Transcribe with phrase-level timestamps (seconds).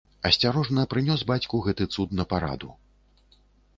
[0.27, 2.69] Асцярожна прынёс бацьку гэты цуд на параду.